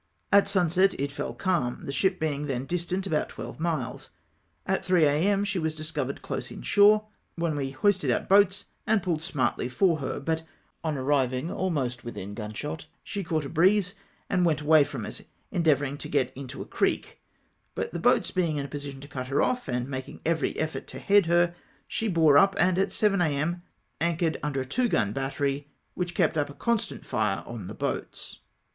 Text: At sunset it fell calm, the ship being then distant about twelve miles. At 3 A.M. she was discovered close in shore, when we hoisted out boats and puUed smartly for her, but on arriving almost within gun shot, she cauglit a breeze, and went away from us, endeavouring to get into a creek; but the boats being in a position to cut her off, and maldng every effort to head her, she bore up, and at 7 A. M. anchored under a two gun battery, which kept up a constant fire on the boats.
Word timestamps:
At 0.33 0.47
sunset 0.47 0.95
it 0.99 1.11
fell 1.11 1.35
calm, 1.35 1.85
the 1.85 1.91
ship 1.91 2.19
being 2.19 2.47
then 2.47 2.65
distant 2.65 3.05
about 3.05 3.29
twelve 3.29 3.59
miles. 3.59 4.09
At 4.65 4.83
3 4.83 5.05
A.M. 5.05 5.43
she 5.45 5.59
was 5.59 5.75
discovered 5.75 6.23
close 6.23 6.49
in 6.49 6.63
shore, 6.63 7.05
when 7.35 7.55
we 7.55 7.69
hoisted 7.69 8.09
out 8.09 8.27
boats 8.27 8.65
and 8.87 9.03
puUed 9.03 9.21
smartly 9.21 9.69
for 9.69 9.97
her, 9.97 10.19
but 10.19 10.41
on 10.83 10.97
arriving 10.97 11.51
almost 11.51 12.03
within 12.03 12.33
gun 12.33 12.51
shot, 12.51 12.87
she 13.03 13.23
cauglit 13.23 13.45
a 13.45 13.49
breeze, 13.49 13.93
and 14.27 14.43
went 14.43 14.61
away 14.61 14.83
from 14.83 15.05
us, 15.05 15.21
endeavouring 15.51 15.99
to 15.99 16.09
get 16.09 16.33
into 16.35 16.63
a 16.63 16.65
creek; 16.65 17.21
but 17.75 17.93
the 17.93 17.99
boats 17.99 18.31
being 18.31 18.57
in 18.57 18.65
a 18.65 18.69
position 18.69 19.01
to 19.01 19.07
cut 19.07 19.27
her 19.27 19.39
off, 19.39 19.67
and 19.67 19.85
maldng 19.87 20.19
every 20.25 20.57
effort 20.57 20.87
to 20.87 20.97
head 20.97 21.27
her, 21.27 21.53
she 21.87 22.07
bore 22.07 22.39
up, 22.39 22.55
and 22.57 22.79
at 22.79 22.91
7 22.91 23.21
A. 23.21 23.25
M. 23.37 23.61
anchored 24.01 24.39
under 24.41 24.61
a 24.61 24.65
two 24.65 24.87
gun 24.89 25.13
battery, 25.13 25.67
which 25.93 26.15
kept 26.15 26.39
up 26.39 26.49
a 26.49 26.55
constant 26.55 27.05
fire 27.05 27.43
on 27.45 27.67
the 27.67 27.75
boats. 27.75 28.39